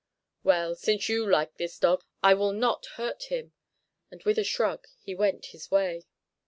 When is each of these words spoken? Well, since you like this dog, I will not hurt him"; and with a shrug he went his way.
Well, 0.43 0.73
since 0.73 1.09
you 1.09 1.29
like 1.29 1.57
this 1.57 1.77
dog, 1.77 2.03
I 2.23 2.33
will 2.33 2.53
not 2.53 2.87
hurt 2.97 3.25
him"; 3.25 3.53
and 4.09 4.23
with 4.23 4.39
a 4.39 4.43
shrug 4.43 4.87
he 4.99 5.13
went 5.13 5.45
his 5.53 5.69
way. 5.69 6.07